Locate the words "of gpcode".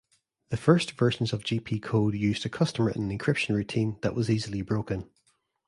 1.31-2.17